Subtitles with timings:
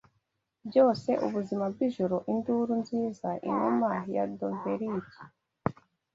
[0.67, 5.19] Byose ubuzima bwijoro Induru nziza, inuma ya dovelike